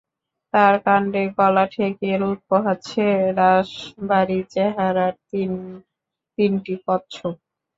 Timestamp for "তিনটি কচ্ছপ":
6.37-7.35